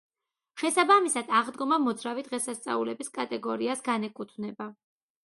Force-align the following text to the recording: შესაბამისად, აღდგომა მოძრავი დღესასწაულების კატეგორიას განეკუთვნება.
შესაბამისად, 0.59 1.27
აღდგომა 1.39 1.77
მოძრავი 1.87 2.23
დღესასწაულების 2.29 3.13
კატეგორიას 3.19 3.85
განეკუთვნება. 3.89 4.69